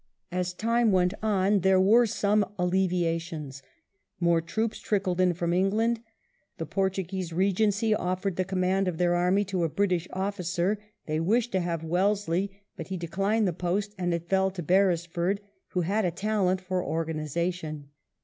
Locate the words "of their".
8.87-9.13